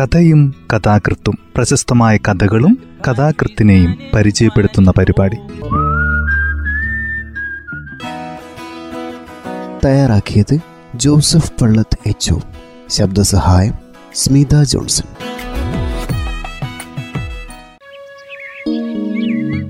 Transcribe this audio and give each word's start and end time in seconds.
കഥയും 0.00 0.54
കഥാകൃത്തും 0.72 1.38
പ്രശസ്തമായ 1.56 2.16
കഥകളും 2.16 2.78
കഥാകൃത്തിനെയും 3.08 3.98
പരിചയപ്പെടുത്തുന്ന 4.14 4.92
പരിപാടി. 4.98 5.36
തയ്യാറാക്കിയത് 9.84 10.58
ജോസഫ് 10.94 11.52
പള്ളത്ത് 11.62 11.98
എച്ച് 12.06 12.34
ശബ്ദസഹായം 12.88 13.74
സ്മിത 14.14 14.62
ജോൺസൺ. 14.62 15.06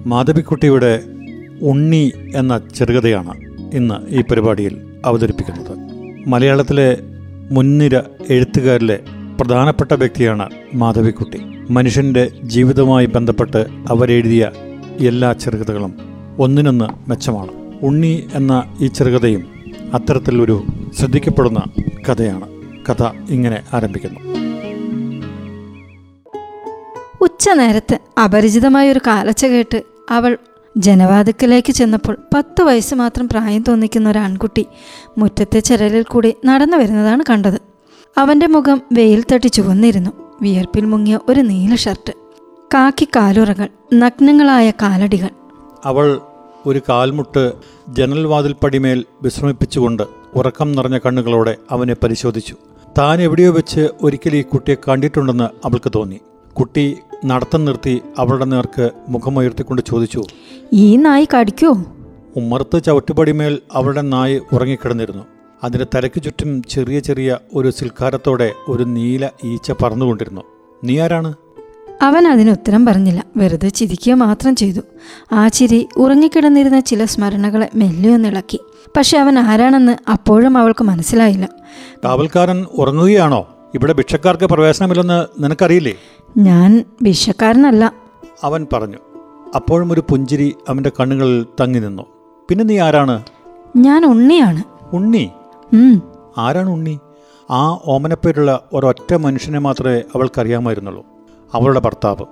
മാധവിക്കുട്ടിയുടെ 0.07 1.03
ഉണ്ണി 1.63 2.13
എന്ന 2.35 2.61
ചെറുകഥയാണ് 2.75 3.35
ഇന്ന് 3.75 3.95
ഈ 4.09 4.23
പരിപാടിയിൽ 4.23 4.87
അവതരിപ്പിക്കുന്നത്. 5.05 5.79
മലയാളത്തിലെ 6.29 6.97
മുൻനിര 7.51 7.99
എഴുത്തുകാരിലെ 8.31 8.99
പ്രധാനപ്പെട്ട 9.41 9.93
വ്യക്തിയാണ് 9.93 10.49
മാധവിക്കുട്ടി. 10.75 11.39
മനുഷ്യന്റെ 11.71 12.31
ജീവിതവുമായി 12.45 13.07
ബന്ധപ്പെട്ട് 13.07 13.67
അവരെഴുതിയ 13.91 14.51
എല്ലാ 15.01 15.33
ചെറുകഥകളും 15.33 15.93
ഒന്നിനൊന്ന് 16.39 17.11
മെച്ചമാണ്. 17.11 17.49
ഉണ്ണി 17.83 18.29
എന്ന 18.35 18.77
ഈ 18.81 18.87
ചെറുകഥയും 18.87 19.43
അത്തരത്തിലൊരു 19.95 20.63
ശ്രദ്ധിക്കപ്പെടുന്ന 20.99 21.63
കഥയാണ്. 22.09 22.47
കഥ 22.89 23.03
ഇങ്ങനെ 23.31 23.63
ആരംഭിക്കുന്നു. 23.73 24.21
ഉച്ചനേരത്ത് 27.21 27.99
അപരിചിതമായ 28.21 28.93
ഒരു 28.93 29.01
കാലച്ച 29.07 29.45
കേട്ട് 29.45 29.83
അവൾ 30.11 30.39
ജനവാതിക്കലേക്ക് 30.77 31.73
ചെന്നപ്പോൾ 31.73 32.17
പത്ത് 32.35 32.63
വയസ്സ് 32.63 32.95
മാത്രം 32.95 33.29
പ്രായം 33.29 33.65
തോന്നിക്കുന്ന 33.69 34.11
ഒരു 34.11 34.19
ആൺകുട്ടി 34.19 34.67
മുറ്റത്തെ 35.19 35.61
ചരലിൽ 35.61 36.03
കൂടി 36.03 36.35
നടന്നു 36.45 36.77
വരുന്നതാണ് 36.77 37.23
കണ്ടത്. 37.31 37.74
അവന്റെ 38.19 38.47
മുഖം 38.47 38.83
വെയിൽ 38.93 39.25
തട്ടി 39.33 39.49
ചുവന്നിരുന്നു 39.49 40.11
വിയർപ്പിൽ 40.43 40.85
മുങ്ങിയ 40.85 41.19
ഒരു 41.29 41.41
നീല 41.41 41.75
ഷർട്ട് 41.75 42.13
കാക്കി 42.75 43.09
കാലുറകൾ 43.17 43.69
നഗ്നങ്ങളായ 43.95 44.71
കാലടികൾ. 44.71 45.29
അവൾ 45.85 46.21
ഒരു 46.67 46.81
കാൽമുട്ട് 46.89 47.53
ജനൽവാതിൽ 47.89 48.53
പടിമേൽ 48.53 49.05
വിശ്രമിപ്പിച്ചുകൊണ്ട് 49.23 50.03
ഉറക്കം 50.35 50.73
നിറഞ്ഞ 50.73 50.99
കണ്ണുകളോടെ 50.99 51.57
അവനെ 51.71 51.97
പരിശോധിച്ചു. 52.03 52.55
താൻ 52.99 53.23
എവിടെയോ 53.23 53.53
വെച്ച് 53.53 53.89
ഒരിക്കൽ 54.03 54.37
ഈ 54.37 54.43
കുട്ടിയെ 54.43 54.77
കണ്ടിട്ടുണ്ടെന്ന് 54.89 55.45
അവൾക്ക് 55.45 55.93
തോന്നി. 55.95 56.21
കുട്ടി 56.53 56.97
നടത്തം 57.25 57.65
നിർത്തി 57.65 58.01
അവളുടെ 58.19 58.45
നേർക്ക് 58.45 58.91
മുഖമുയർത്തിക്കൊണ്ട് 59.09 59.83
ചോദിച്ചു 59.91 60.23
ഈ 60.73 60.97
നായി 60.97 61.29
കടിക്കോ? 61.35 61.73
ഉമ്മർത്ത് 62.37 62.83
ചവിട്ടുപടിമേൽ 62.83 63.59
അവളുടെ 63.73 64.01
നായ് 64.01 64.41
ഉറങ്ങിക്കിടന്നിരുന്നു. 64.53 65.25
അതിന്റെ 65.65 65.87
തലയ്ക്ക് 65.95 66.23
ചുറ്റും 66.23 66.63
ചെറിയ 66.63 67.01
ചെറിയ 67.01 67.39
ഒരു 67.55 67.71
സിൽക്കാരത്തോടെ 67.71 68.53
ഒരു 68.69 68.85
നീല 68.85 69.29
ഈച്ച 69.45 69.73
പറന്നുകൊണ്ടിരുന്നു. 69.73 70.43
നീ 70.85 71.01
ആരാണ്? 71.01 71.35
അവൻ 72.03 72.29
അതിന് 72.29 72.51
ഉത്തരം 72.51 72.87
പറഞ്ഞില്ല. 72.87 73.25
വെറുതെ 73.37 73.69
ചിരിക്കുക 73.69 74.15
മാത്രം 74.15 74.57
ചെയ്തു. 74.57 74.81
ആ 75.33 75.49
ചിരി 75.49 75.89
ഉറങ്ങിക്കിടന്നിരുന്ന 75.97 76.81
ചില 76.81 77.05
സ്മരണകളെ 77.05 77.71
മെല്ലെയൊന്നിളക്കി 77.75 78.61
പക്ഷെ 78.97 79.19
അവൻ 79.19 79.39
ആരാണെന്ന് 79.39 80.11
അപ്പോഴും 80.11 80.59
അവൾക്ക് 80.59 80.85
മനസ്സിലായില്ല. 80.85 81.49
കാവൽക്കാരൻ 82.05 82.65
ഉറങ്ങുകയാണോ? 82.65 83.49
ഇവിടെ 83.75 83.93
ഭിക്ഷക്കാർക്ക് 83.93 84.45
പ്രവേശനമില്ലെന്ന് 84.45 85.45
നിനക്കറിയില്ലേ? 85.45 85.95
ഞാൻ 86.37 86.85
ഭിക്ഷക്കാരനല്ല. 87.03 87.93
അവൻ 88.45 88.67
പറഞ്ഞു. 88.73 88.99
അപ്പോഴും 89.55 89.93
ഒരു 89.93 90.01
പുഞ്ചിരി 90.01 90.55
അവന്റെ 90.69 90.93
കണ്ണുകളിൽ 91.01 91.47
തങ്ങി 91.61 91.79
നിന്നു. 91.79 92.03
പിന്നെ 92.49 92.65
നീ 92.65 92.79
ആരാണ്? 92.79 93.23
ഞാൻ 93.77 94.07
ഉണ്ണിയാണ്. 94.07 94.63
ഉണ്ണി? 94.93 95.31
ആരാണ് 96.39 96.71
ഉണ്ണി? 96.71 96.99
ആ 97.51 97.79
ഓമനപ്പേരുള്ള 97.85 98.61
ഒരൊറ്റ 98.73 99.15
മനുഷ്യനെ 99.15 99.59
മാത്രമേ 99.59 99.99
അവൾക്കറിയാമായിരുന്നുള്ളൂ. 99.99 101.07
അവളുടെ 101.55 101.81
ഭർത്താവ്. 101.81 102.25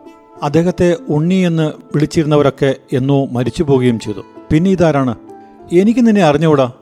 അദ്ദേഹത്തെ 0.42 0.96
ഉണ്ണി 1.08 1.34
എന്ന് 1.34 1.62
വിളിച്ചിരുന്നവരൊക്കെ 1.62 2.74
എന്നോ 2.92 3.26
മരിച്ചു 3.26 3.62
പോവുകയും 3.62 4.00
ചെയ്തു. 4.00 4.18
പിന്നെ 4.52 4.70
ഇതാരാണ്? 4.70 5.14
എനിക്ക് 5.72 6.06
നിന്നെ 6.06 6.22
അറിഞ്ഞുകൂടാ. 6.22 6.72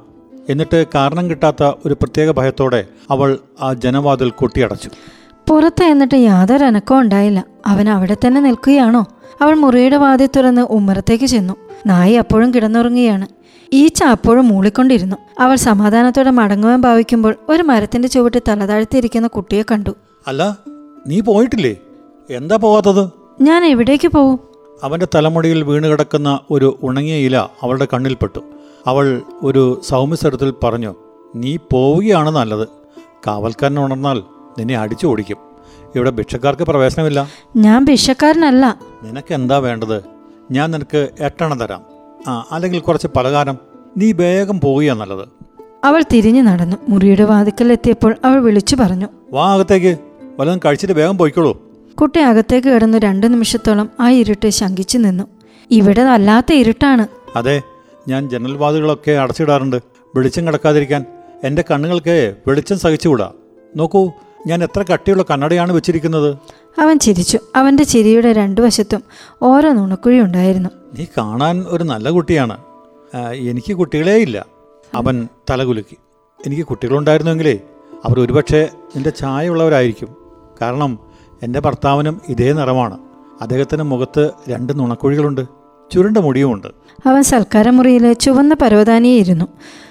എന്നിട്ട് 0.49 0.87
കാരണം 0.95 1.31
കിട്ടാത്ത 1.31 1.63
ഒരു 1.63 1.95
പ്രത്യേക 1.95 2.31
ഭയത്തോടെ 2.31 2.85
അവൾ 3.11 3.39
ആ 3.63 3.73
ജനവാതിൽ 3.73 4.31
കൊട്ടിയടച്ചു. 4.31 4.91
പുറത്ത് 5.49 5.85
എന്നിട്ട് 5.85 6.15
യാതൊരു 6.15 6.65
അനക്കവും 6.65 7.01
ഉണ്ടായില്ല. 7.01 7.45
അവൻ 7.67 7.89
അവിടെ 7.89 8.17
തന്നെ 8.27 8.41
നിൽക്കുകയാണോ? 8.41 9.07
അവൾ 9.41 9.55
മുറിയുടെ 9.55 9.97
വാതിൽ 9.97 10.29
തുറന്ന് 10.37 10.63
ഉമ്മറത്തേക്ക് 10.63 11.25
ചെന്നു. 11.25 11.55
നായി 11.87 12.15
അപ്പോഴും 12.15 12.55
കിടന്നുറങ്ങുകയാണ്. 12.55 13.27
ഈച്ച 13.73 14.03
അപ്പോഴും 14.05 14.49
മൂളിക്കൊണ്ടിരുന്നു. 14.49 15.17
അവൾ 15.39 15.57
സമാധാനത്തോടെ 15.57 16.31
മടങ്ങുവാൻ 16.31 16.81
ഭാവിക്കുമ്പോൾ 16.81 17.35
ഒരു 17.49 17.63
മരത്തിന്റെ 17.63 18.09
ചുവട്ടിൽ 18.09 18.43
തലതാഴ്ത്തിയിരിക്കുന്ന 18.49 19.27
കുട്ടിയെ 19.27 19.63
കണ്ടു. 19.63 19.91
അല്ല 20.27 20.59
നീ 21.07 21.21
പോയിട്ടില്ലേ? 21.21 21.77
എന്താ 22.31 22.57
പോവാത്തത്? 22.57 23.11
ഞാൻ 23.41 23.65
എവിടേക്ക് 23.65 24.09
പോവും? 24.09 24.41
അവന്റെ 24.83 25.07
തലമുടിയിൽ 25.15 25.63
വീണ് 25.63 25.85
കിടക്കുന്ന 25.85 26.41
ഒരു 26.51 26.79
ഉണങ്ങിയ 26.83 27.15
ഇല 27.15 27.37
അവളുടെ 27.37 27.89
കണ്ണിൽപ്പെട്ടു 27.93 28.41
അവൾ 28.87 29.23
ഒരു 29.43 29.81
സൗമ്യസ്വരത്തിൽ 29.89 30.55
പറഞ്ഞു 30.65 30.95
നീ 31.37 31.57
പോവുകയാണ് 31.57 32.31
നല്ലത്. 32.31 32.69
കാവൽക്കാരൻ 33.27 33.79
ഉണർന്നാൽ 33.79 34.23
നിന്നെ 34.59 34.77
അടിച്ചു 34.77 35.07
ഓടിക്കും. 35.07 35.37
ഇവിടെ 35.95 36.11
ഭിക്ഷക്കാർക്ക് 36.11 36.63
പ്രവേശനമില്ല. 36.63 37.29
ഞാൻ 37.57 37.85
ഭിക്ഷക്കാരനല്ല. 37.85 38.79
നിനക്ക് 39.03 39.35
എന്താ 39.35 39.59
വേണ്ടത്? 39.59 40.03
ഞാൻ 40.51 40.71
നിനക്ക് 40.71 41.09
എട്ടെണ്ണം 41.21 41.59
തരാം. 41.59 41.90
ആ 42.29 42.47
അല്ലെങ്കിൽ 42.53 42.81
കുറച്ച് 42.81 43.07
പലകാരം 43.17 43.59
നീ 43.97 44.13
വേഗം 44.13 44.61
പോവുകയാ 44.61 44.95
നല്ലത്. 44.95 45.29
അവൾ 45.85 46.05
തിരിഞ്ഞു 46.13 46.43
നടന്നു. 46.43 46.77
മുറിയുടെ 46.89 47.25
വാതിക്കൽ 47.25 47.73
എത്തിയപ്പോൾ 47.73 48.17
അവൾ 48.25 48.41
വിളിച്ചു 48.41 48.77
പറഞ്ഞു. 48.77 49.07
വാ 49.33 49.55
അകത്തേക്ക്. 49.55 49.99
വല്ലതും 50.39 50.61
കഴിച്ചിട്ട് 50.65 50.93
വേഗം 50.93 51.19
പോയിക്കോളൂ. 51.19 51.63
കുട്ടി 52.01 52.21
അകത്തേക്ക് 52.21 52.69
കിടന്നു 52.69 52.99
രണ്ടു 52.99 53.27
നിമിഷത്തോളം 53.27 53.91
ആ 54.01 54.11
ഇരുട്ട് 54.11 54.49
ശങ്കിച്ചു 54.49 54.99
നിന്നു. 54.99 55.25
ഇവിടെ 55.71 56.03
അല്ലാത്ത 56.03 56.53
ഇരുട്ടാണ്. 56.53 57.07
അതെ 57.37 57.63
ഞാൻ 58.09 58.29
ജനൽ 58.29 58.57
വാതിലുകളൊക്കെ 58.57 59.13
അടച്ചിടാറുണ്ട്. 59.13 59.77
വെളിച്ചം 60.17 60.47
കിടക്കാതിരിക്കാൻ 60.47 61.05
എന്റെ 61.45 61.65
കണ്ണുകൾക്ക് 61.71 62.35
വെളിച്ചം 62.47 62.79
സഹിച്ചുകൂടാ. 62.79 63.33
നോക്കൂ 63.77 64.13
ഞാൻ 64.47 64.63
എത്ര 64.63 64.85
കട്ടിയുള്ള 64.93 65.25
കണ്ണടയാണ് 65.31 65.73
വെച്ചിരിക്കുന്നത്. 65.73 66.37
അവൻ 66.79 66.99
ചിരിച്ചു. 66.99 67.39
അവന്റെ 67.57 67.85
ചിരിയുടെ 67.85 68.33
രണ്ടു 68.33 68.61
വശത്തും 68.61 69.03
ഓരോ 69.43 69.73
നുണക്കുഴി 69.73 70.21
ഉണ്ടായിരുന്നു. 70.21 70.69
നീ 70.99 71.05
കാണാൻ 71.19 71.65
ഒരു 71.69 71.85
നല്ല 71.85 72.11
കുട്ടിയാണ്. 72.11 72.57
എനിക്ക് 73.35 73.75
കുട്ടികളേ 73.75 74.17
ഇല്ല. 74.17 74.47
അവൻ 74.95 75.29
തലകുലുക്കി. 75.51 75.97
എനിക്ക് 76.47 76.63
കുട്ടികളുണ്ടായിരുന്നെങ്കിലേ 76.63 77.59
അവർ 78.05 78.21
ഒരുപക്ഷെ 78.21 78.69
നിന്റെ 78.97 79.11
ചായയുള്ളവരായിരിക്കും. 79.11 80.09
കാരണം 80.63 80.99
എന്റെ 81.43 81.61
ഭർത്താവിനും 81.61 82.21
ഇതേ 82.29 82.53
നിറമാണ്. 82.53 82.99
അദ്ദേഹത്തിന്റെ 83.41 83.85
മുഖത്ത് 83.85 84.31
രണ്ട് 84.49 84.79
നുണക്കുഴികളുണ്ട്. 84.79 85.41
ചുരുണ്ട 85.93 86.19
മുടിയുമുണ്ട്. 86.19 86.67
അവൻ 87.07 87.23
സൽക്കാരമുറിയിലെ 87.23 88.13
ചുവന്ന 88.13 88.57
പരവതാനിയെ 88.63 89.19
ഇരുന്നു 89.19 89.45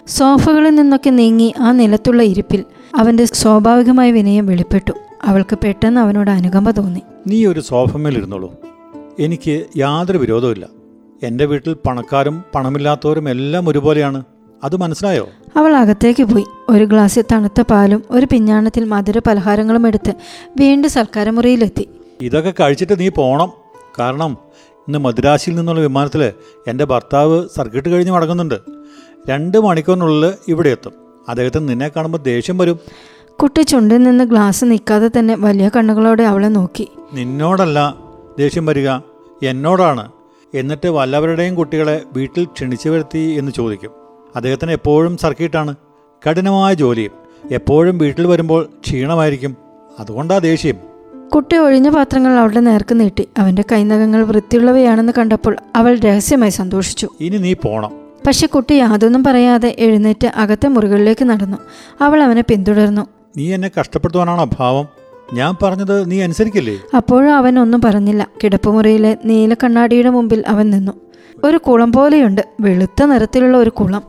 സോഫകളിൽ 0.07 0.75
നിന്നൊക്കെ 0.75 1.09
നീങ്ങി 1.09 1.53
ആ 1.59 1.71
നിലത്തുള്ള 1.71 2.23
ഇരിപ്പിൽ 2.23 2.65
അവന്റെ 2.95 3.25
സ്വാഭാവികമായ 3.25 4.11
വിനയം 4.11 4.47
വെളിപ്പെട്ടു. 4.47 4.91
അവൾക്ക് 5.23 5.57
പെട്ടെന്ന് 5.63 6.01
അവനോട് 6.01 6.29
അനുകമ്പ 6.29 6.71
തോന്നി. 6.71 7.01
നീ 7.27 7.45
ഒരു 7.45 7.59
സോഫമേൽ 7.59 8.17
ഇരുന്നോളൂ. 8.17 8.55
എനിക്ക് 9.19 9.65
യാതൊരു 9.77 10.17
വിരോധവുമില്ല. 10.17 10.67
എന്റെ 11.23 11.45
വീട്ടിൽ 11.45 11.73
പണക്കാരും 11.73 12.43
പണമില്ലാത്തവരും 12.55 13.29
എല്ലാം 13.29 13.69
ഒരുപോലെയാണ്. 13.69 14.23
അത് 14.63 14.75
മനസ്സിലായോ? 14.75 15.29
അവൾ 15.55 15.75
അകത്തേക്ക് 15.75 16.23
പോയി. 16.23 16.45
ഒരു 16.69 16.83
ഗ്ലാസ് 16.83 17.19
തണുത്ത 17.31 17.61
പാലും 17.61 18.03
ഒരു 18.11 18.27
പിഞ്ഞാണത്തിൽ 18.31 18.85
മധുര 18.85 19.19
പലഹാരങ്ങളും 19.19 19.87
എടുത്ത് 19.87 20.13
വീണ്ടും 20.57 20.91
സൽക്കാരമുറിയിലെത്തി 20.91 21.89
ഇതൊക്കെ 22.21 22.53
കഴിച്ചിട്ട് 22.59 22.99
നീ 22.99 23.09
പോണം. 23.09 23.51
കാരണം 23.99 24.37
ഇന്ന് 24.87 24.99
മദ്രാശിയിൽ 24.99 25.55
നിന്നുള്ള 25.55 25.81
വിമാനത്തിൽ 25.81 26.33
എന്റെ 26.67 26.85
ഭർത്താവ് 26.85 27.47
സർക്കിട്ട് 27.55 27.89
കഴിഞ്ഞ് 27.89 28.11
മടങ്ങുന്നുണ്ട്. 28.11 28.55
രണ്ട് 29.29 29.57
മണിക്കൂറിനുള്ളിൽ 29.57 30.33
ഇവിടെ 30.47 30.69
എത്തും. 30.69 30.93
അദ്ദേഹത്തിന് 31.29 31.69
നിന്നെ 31.69 31.87
കാണുമ്പോൾ 31.87 32.17
ദേഷ്യം 32.17 32.57
വരും. 32.57 32.79
കുട്ടി 33.41 33.61
ചുണ്ടിൽ 33.61 34.03
നിന്ന് 34.03 34.23
ഗ്ലാസ് 34.23 34.65
നിൽക്കാതെ 34.65 35.09
തന്നെ 35.19 35.35
വലിയ 35.35 35.69
കണ്ണുകളോടെ 35.75 36.23
അവളെ 36.23 36.47
നോക്കി. 36.47 36.87
നിന്നോടല്ല 37.13 37.95
ദേഷ്യം 38.39 38.65
വരിക 38.65 38.89
എന്നോടാണ്. 39.43 40.11
എന്നിട്ട് 40.53 40.87
വല്ലവരുടെയും 40.87 41.55
കുട്ടികളെ 41.55 42.01
വീട്ടിൽ 42.13 42.45
ക്ഷണിച്ചു 42.45 42.89
വരുത്തി 42.89 43.19
എന്ന് 43.19 43.51
ചോദിക്കും. 43.51 43.91
അദ്ദേഹത്തിന് 44.35 44.71
എപ്പോഴും 44.71 45.17
സർക്കിട്ടാണ്. 45.17 45.75
കഠിനമായ 46.29 46.73
ജോലിയും. 46.73 47.11
എപ്പോഴും 47.51 47.97
വീട്ടിൽ 47.97 48.27
വരുമ്പോൾ 48.27 48.69
ക്ഷീണമായിരിക്കും. 48.83 49.55
അതുകൊണ്ടാ 49.99 50.37
ദേഷ്യം. 50.37 50.75
കുട്ടി 51.35 51.57
ഒഴിഞ്ഞ 51.57 51.89
പാത്രങ്ങൾ 51.89 52.31
അവളുടെ 52.31 52.59
നേർക്ക് 52.59 52.99
നീട്ടി. 52.99 53.29
അവന്റെ 53.37 53.63
കൈനഖങ്ങൾ 53.71 54.23
വൃത്തിയുള്ളവയാണെന്ന് 54.23 55.13
കണ്ടപ്പോൾ 55.17 55.55
അവൾ 55.75 55.95
രഹസ്യമായി 55.95 56.51
സന്തോഷിച്ചു. 56.51 57.09
ഇനി 57.19 57.37
നീ 57.37 57.53
പോണം. 57.53 57.91
പക്ഷെ 58.27 58.47
കുട്ടി 58.47 58.73
യാതൊന്നും 58.73 59.23
പറയാതെ 59.23 59.75
എഴുന്നേറ്റ് 59.79 60.27
അകത്തെ 60.27 60.67
മുറികളിലേക്ക് 60.67 61.25
നടന്നു. 61.25 61.57
അവൾ 62.01 62.23
അവനെ 62.23 62.41
പിന്തുടർന്നു. 62.41 63.18
നീ 63.37 63.53
എന്നെ 63.53 63.71
കഷ്ടപ്പെടുത്തുവാനാണോ 63.79 64.49
ഭാവം? 64.59 64.87
ഞാൻ 65.33 65.55
പറഞ്ഞത് 65.63 66.11
നീ 66.11 66.21
അനുസരിക്കില്ലേ? 66.21 66.79
അപ്പോഴും 66.95 67.35
അവൻ 67.35 67.59
ഒന്നും 67.59 67.81
പറഞ്ഞില്ല. 67.81 68.27
കിടപ്പുമുറിയിലെ 68.43 69.17
നീല 69.25 69.53
കണ്ണാടിയുടെ 69.53 70.09
മുമ്പിൽ 70.09 70.43
അവൻ 70.47 70.69
നിന്നു. 70.69 70.91
ഒരു 71.43 71.57
കുളം 71.57 71.91
പോലെയുണ്ട്. 71.91 72.41
വെളുത്ത 72.61 73.03
നിറത്തിലുള്ള 73.03 73.57
ഒരു 73.57 73.69
കുളം. 73.69 74.03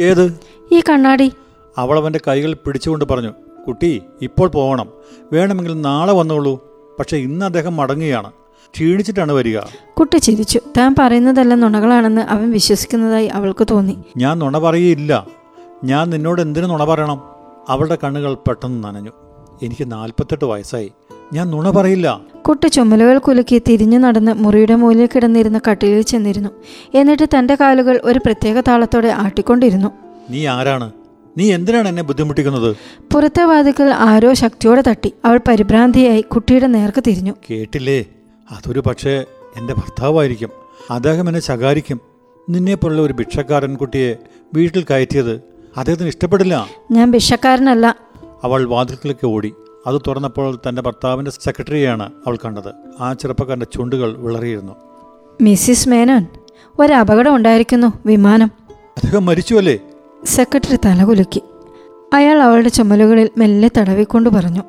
ഏത്? 0.00 0.38
ഈ 0.72 0.80
കണ്ണാടി. 0.80 1.32
അവൾ 1.78 1.98
അവന്റെ 1.98 2.20
കൈകൾ 2.28 2.52
പിടിച്ചുകൊണ്ട് 2.52 3.04
പറഞ്ഞു 3.04 3.32
കുട്ടി 3.66 4.02
ഇപ്പോൾ 4.22 4.48
പോകണം 4.48 4.88
വേണമെങ്കിൽ 5.32 5.80
നാളെ 5.80 6.12
വന്നോളൂ. 6.12 6.64
പക്ഷെ 6.98 7.16
ഇന്ന് 7.16 7.46
അദ്ദേഹം 7.46 7.76
മടങ്ങുകയാണ്. 7.76 8.32
ക്ഷീണിച്ചിട്ടാണ് 8.74 9.32
വരിക. 9.32 9.58
കുട്ടി 9.98 10.16
ചിരിച്ചു. 10.16 10.60
താൻ 10.78 10.94
പറയുന്നതെല്ലാം 10.98 11.60
നുണകളാണെന്ന് 11.60 12.22
അവൻ 12.22 12.50
വിശ്വസിക്കുന്നതായി 12.50 13.26
അവൾക്ക് 13.26 13.66
തോന്നി. 13.70 13.98
ഞാൻ 14.16 14.38
നുണ 14.38 14.58
പറയില്ല 14.58 15.26
ഞാൻ 15.84 16.10
നിന്നോട് 16.10 16.40
എന്തിനു 16.40 16.66
നുണ 16.66 16.84
പറയണം? 16.84 17.31
അവളുടെ 17.68 17.98
കണ്ണുകൾ 18.04 18.34
പെട്ടെന്ന് 18.34 18.84
നനഞ്ഞു. 18.84 19.10
എനിക്ക് 19.62 19.92
നാൽപ്പത്തെട്ട് 19.92 20.44
വയസ്സായി. 20.44 20.92
ഞാൻ 21.32 21.50
നുണ 21.50 21.70
പറയില്ല. 21.70 22.20
കുട്ടി 22.48 22.68
ചുമലുകൾ 22.68 23.18
കുലുക്കി 23.18 23.62
തിരിഞ്ഞു 23.68 23.98
നടന്ന് 23.98 24.32
മുറിയുടെ 24.32 24.74
മൂലയിൽ 24.74 25.08
കിടന്നിരുന്ന 25.14 25.60
കട്ടിലിൽ 25.70 26.02
ചെന്നിരുന്നു. 26.02 26.50
എന്നിട്ട് 26.94 27.28
തന്റെ 27.38 27.54
കാലുകൾ 27.54 28.00
ഒരു 28.04 28.18
പ്രത്യേക 28.18 28.60
താളത്തോടെ 28.60 29.08
ആട്ടിക്കൊണ്ടിരുന്നു. 29.08 29.88
നീ 30.30 30.46
ആരാണ്? 30.46 30.92
നീ 31.38 31.52
എന്തിനാണ് 31.52 31.88
എന്നെ 31.88 32.02
ബുദ്ധിമുട്ടിക്കുന്നത്? 32.02 32.76
പുറത്തെ 33.12 33.42
വാതിക്കൽ 33.42 33.94
ആരോ 33.94 34.34
ശക്തിയോടെ 34.34 34.82
തട്ടി. 34.88 35.12
അവൾ 35.24 35.40
പരിഭ്രാന്തിയായി 35.48 36.20
കുട്ടിയുടെ 36.20 36.66
നേർക്ക് 36.66 37.02
തിരിഞ്ഞു. 37.06 37.34
കേട്ടില്ലേ? 37.50 38.04
അതൊരു 38.50 38.80
പക്ഷേ 38.80 39.24
എന്റെ 39.56 39.74
ഭർത്താവായിരിക്കും. 39.74 40.50
അദ്ദേഹം 40.90 41.28
എന്നെ 41.28 41.40
ശകാരിക്കും. 41.40 42.00
നിന്നെപ്പോലുള്ള 42.50 43.02
ഒരു 43.02 43.12
ഭിക്ഷക്കാരൻ 43.12 43.76
കുട്ടിയെ 43.76 44.16
വീട്ടിൽ 44.54 44.84
കയറ്റിയത് 44.90 45.51
അദ്ദേഹത്തിന് 45.76 46.08
ഇഷ്ടപ്പെടില്ല. 46.08 46.66
ഞാൻ 46.90 47.10
ഭിക്ഷക്കാരനല്ല. 47.10 47.96
അവൾ 48.44 48.64
വാതിൽക്കിലേക്ക് 48.64 49.26
ഓടി. 49.26 49.54
അത് 49.86 50.00
തുറന്നപ്പോൾ 50.06 50.58
തന്റെ 50.68 50.82
ഭർത്താവിന്റെ 50.82 51.30
സെക്രട്ടറിയാണ് 51.30 52.12
അവൾ 52.26 52.36
കണ്ടത്. 52.36 52.72
ആ 53.00 53.12
ചെറുപ്പക്കാരന്റെ 53.12 53.66
ചുണ്ടുകൾ 53.74 54.16
വിളറിയിരുന്നു. 54.16 54.72
മിസ്സിസ് 55.40 55.88
മേനോൻ 55.88 56.26
ഒരു 56.78 56.92
അപകടം 56.92 57.36
ഉണ്ടായിരിക്കുന്നു 57.36 57.92
വിമാനം. 58.06 58.50
അദ്ദേഹം 58.70 59.26
മരിച്ചുവല്ലേ 59.26 59.78
സെക്രട്ടറി 60.24 60.76
തലകുലുക്കി 60.76 61.42
അയാൾ 62.12 62.42
അവളുടെ 62.42 62.68
ചുമലുകളിൽ 62.68 63.30
മെല്ലെ 63.38 63.70
തടവിക്കൊണ്ട് 63.78 64.30
പറഞ്ഞു. 64.30 64.60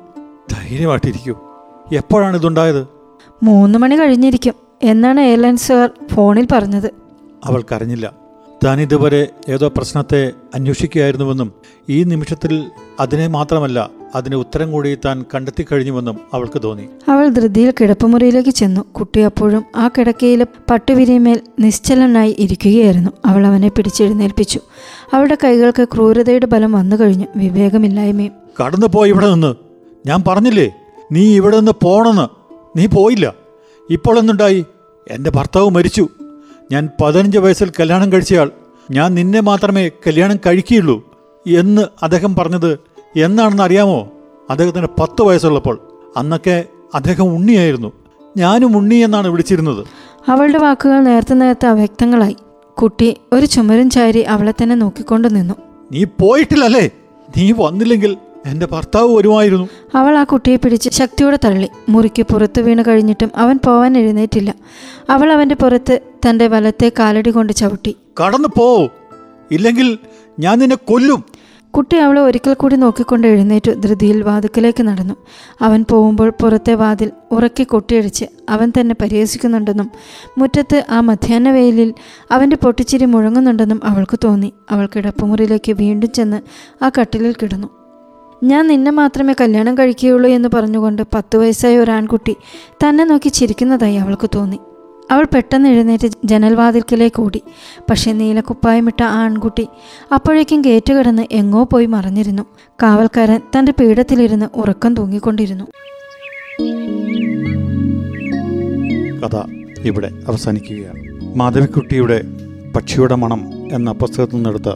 ധൈര്യമായിട്ടിരിക്കൂ. 0.50 1.38
എപ്പോഴാണ് 1.92 2.36
ഇതുണ്ടായത്? 2.36 2.86
മൂന്ന് 3.42 3.78
മണി 3.78 4.00
കഴിഞ്ഞിരിക്കും 4.00 4.54
എന്നാണ് 4.82 5.20
എയർലൈൻസുകാർ 5.20 5.90
ഫോണിൽ 6.08 6.48
പറഞ്ഞത്. 6.52 6.90
അവൾ 7.44 7.64
കരഞ്ഞില്ല 7.72 8.23
താൻ 8.64 8.80
ഇതുവരെ 8.80 9.26
ഏതോ 9.48 9.68
പ്രശ്നത്തെ 9.68 10.32
അന്വേഷിക്കുകയായിരുന്നുവെന്നും 10.54 11.52
ഈ 11.88 12.02
നിമിഷത്തിൽ 12.02 12.70
അതിനെ 13.00 13.26
മാത്രമല്ല 13.26 13.90
അതിന് 14.14 14.34
ഉത്തരം 14.34 14.72
കൂടി 14.72 14.98
താൻ 15.04 15.24
കണ്ടെത്തി 15.34 15.66
കഴിഞ്ഞുവെന്നും 15.72 16.20
അവൾക്ക് 16.34 16.62
തോന്നി. 16.62 16.88
അവൾ 17.08 17.28
ധൃതിയിൽ 17.28 17.74
കിടപ്പുമുറിയിലേക്ക് 17.80 18.50
ചെന്നു. 18.50 18.80
കുട്ടി 18.80 19.20
അപ്പോഴും 19.20 19.64
ആ 19.76 19.88
കിടക്കയിലെ 19.88 20.46
പട്ടുവിരിമേൽ 20.70 21.40
നിശ്ചലനായി 21.60 22.36
ഇരിക്കുകയായിരുന്നു. 22.38 23.10
അവൾ 23.24 23.46
അവനെ 23.46 23.68
പിടിച്ചെഴുന്നേൽപ്പിച്ചു. 23.68 24.60
അവളുടെ 25.12 25.36
കൈകൾക്ക് 25.44 25.84
ക്രൂരതയുടെ 25.94 26.46
ബലം 26.46 26.72
വന്നു 26.72 26.96
കഴിഞ്ഞു. 26.96 27.26
വിവേകമില്ലായ്മയും 27.36 28.32
കടന്നു 28.64 28.86
പോയി 28.86 29.10
ഇവിടെ 29.10 29.30
നിന്ന്. 29.30 29.54
ഞാൻ 30.06 30.24
പറഞ്ഞില്ലേ 30.28 30.70
നീ 31.12 31.36
ഇവിടെ 31.36 31.56
നിന്ന് 31.56 31.72
പോണെന്ന്. 31.82 32.28
നീ 32.78 32.86
പോയില്ല. 32.86 33.34
ഇപ്പോൾ 33.90 34.18
എന്തുണ്ടായി? 34.18 34.64
എന്റെ 35.10 35.30
ഭർത്താവ് 35.30 35.70
മരിച്ചു. 35.70 36.08
ഞാൻ 36.72 36.88
പതിനഞ്ച് 37.02 37.38
വയസ്സിൽ 37.38 37.72
കല്യാണം 37.80 38.12
കഴിച്ചയാൾ. 38.12 38.50
ഞാൻ 38.90 39.14
നിന്നെ 39.14 39.40
മാത്രമേ 39.40 39.88
കല്യാണം 39.88 40.36
കഴിക്കുകയുള്ളൂ 40.46 41.14
എന്ന് 41.46 41.82
അദ്ദേഹം 42.02 42.36
പറഞ്ഞത് 42.36 42.78
എന്നാണെന്ന് 43.16 43.62
അറിയാമോ? 43.62 44.08
അദ്ദേഹത്തിന് 44.50 44.86
പത്ത് 45.00 45.22
വയസ്സുള്ളപ്പോൾ. 45.22 45.88
അന്നൊക്കെ 46.16 46.64
അദ്ദേഹം 46.94 47.36
ഉണ്ണിയായിരുന്നു. 47.36 47.92
ഞാനും 48.36 48.76
ഉണ്ണി 48.76 48.94
എന്നാണ് 48.94 49.28
വിളിച്ചിരുന്നത്. 49.28 49.86
അവളുടെ 50.28 50.58
വാക്കുകൾ 50.58 51.00
നേരത്തെ 51.00 51.34
നേരത്തെ 51.34 51.66
അവ്യക്തങ്ങളായി. 51.66 52.36
കുട്ടി 52.82 53.16
ഒരു 53.32 53.46
ചുമരും 53.46 53.90
ചാരി 53.90 54.20
അവളെ 54.20 54.54
തന്നെ 54.62 54.76
നോക്കിക്കൊണ്ടു 54.76 55.28
നിന്നു. 55.28 55.54
നീ 55.92 56.04
പോയിട്ടില്ലല്ലേ? 56.04 56.90
നീ 57.36 57.52
വന്നില്ലെങ്കിൽ 57.52 58.16
എന്റെ 58.46 58.66
ഭർത്താവ് 58.66 59.16
വരുമായിരുന്നു. 59.16 59.68
അവൾ 59.94 60.18
ആ 60.18 60.24
കുട്ടിയെ 60.24 60.56
പിടിച്ച് 60.56 60.90
ശക്തിയോടെ 60.90 61.38
തള്ളി. 61.44 61.68
മുറിക്ക് 61.88 62.22
പുറത്തു 62.22 62.60
വീണ് 62.60 62.84
കഴിഞ്ഞിട്ടും 62.88 63.30
അവൻ 63.36 63.58
പോവാൻ 63.66 63.98
എഴുന്നേറ്റില്ല. 63.98 64.54
അവൾ 65.10 65.32
അവന്റെ 65.32 65.54
പുറത്ത് 65.54 66.00
തന്റെ 66.28 66.46
വലത്തെ 66.46 66.92
കാലടി 66.98 67.30
കൊണ്ട് 67.30 67.52
ചവിട്ടി. 67.52 67.96
കടന്നു 68.24 68.48
പോ. 68.58 68.88
ഇല്ലെങ്കിൽ 69.50 69.98
ഞാൻ 70.40 70.58
നിന്നെ 70.58 70.76
കൊല്ലും. 70.76 71.24
കുട്ടി 71.70 71.96
അവളെ 71.96 72.20
ഒരിക്കൽ 72.20 72.54
കൂടി 72.54 72.76
നോക്കിക്കൊണ്ട് 72.76 73.26
എഴുന്നേറ്റു. 73.26 73.70
ധൃതിയിൽ 73.70 74.22
വാതുക്കിലേക്ക് 74.22 74.82
നടന്നു. 74.82 75.14
അവൻ 75.60 75.84
പോകുമ്പോൾ 75.90 76.30
പുറത്തെ 76.30 76.74
വാതിൽ 76.74 77.10
ഉറക്കി 77.32 77.64
കൊട്ടിയടിച്ച് 77.64 78.24
അവൻ 78.48 78.72
തന്നെ 78.80 78.94
പരിഹസിക്കുന്നുണ്ടെന്നും 79.02 79.90
മുറ്റത്ത് 80.38 80.84
ആ 80.90 81.00
മധ്യാഹ്ന 81.00 81.50
വെയിലിൽ 81.50 81.94
അവന്റെ 82.30 82.56
പൊട്ടിച്ചിരി 82.56 83.04
മുഴങ്ങുന്നുണ്ടെന്നും 83.04 83.80
അവൾക്ക് 83.84 84.18
തോന്നി. 84.24 84.52
അവൾ 84.70 84.88
കിടപ്പുമുറിയിലേക്ക് 84.96 85.72
വീണ്ടും 85.72 86.12
ചെന്ന് 86.12 86.40
ആ 86.84 86.90
കട്ടിലിൽ 87.00 87.32
കിടന്നു. 87.32 87.68
ഞാൻ 88.44 88.66
നിന്നെ 88.66 88.90
മാത്രമേ 88.90 89.34
കല്യാണം 89.40 89.78
കഴിക്കുകയുള്ളൂ 89.78 90.30
എന്ന് 90.30 90.48
പറഞ്ഞുകൊണ്ട് 90.54 91.02
പത്ത് 91.14 91.36
വയസ്സായ 91.36 91.78
ഒരു 91.78 91.90
ആൺകുട്ടി 91.90 92.36
തന്നെ 92.84 93.04
നോക്കി 93.04 93.28
ചിരിക്കുന്നതായി 93.28 93.94
അവൾക്ക് 93.94 94.30
തോന്നി. 94.34 94.58
അവൾ 95.10 95.26
പെട്ടെന്ന് 95.34 95.68
എഴുന്നേറ്റ് 95.68 96.08
ജനൽവാതിൽക്കലേക്ക് 96.24 97.22
ഓടി 97.22 97.42
പക്ഷേ 97.90 98.12
നീലക്കുപ്പായമിട്ട 98.12 99.02
ആൺകുട്ടി 99.02 99.68
അപ്പോഴേക്കും 100.14 100.62
ഗേറ്റ് 100.62 100.92
കിടന്ന് 100.92 101.26
എങ്ങോ 101.32 101.64
പോയി 101.64 101.86
മറഞ്ഞിരുന്നു. 101.86 102.42
കാവൽക്കാരൻ 102.82 103.40
തന്റെ 103.58 103.72
പീഠത്തിലിരുന്ന് 103.72 104.46
ഉറക്കം 104.54 104.94
തൂങ്ങിക്കൊണ്ടിരുന്നു. 104.94 105.64
കഥ 109.20 109.36
ഇവിടെ 109.80 110.10
അവസാനിക്കുകയാണ്. 110.28 110.98
മാധവിക്കുട്ടിയുടെ 111.36 112.22
പക്ഷിയുടെ 112.76 113.14
മണം 113.14 113.52
എന്ന 113.72 113.92
പുസ്തകത്തിൽ 113.92 114.34
നിന്നെടുത്ത 114.34 114.68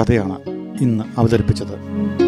കഥയാണ് 0.00 0.38
ഇന്ന് 0.80 1.04
അവതരിപ്പിച്ചത്. 1.18 2.27